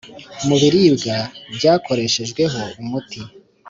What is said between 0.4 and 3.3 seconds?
mu biribwa byakoreshejweho umuti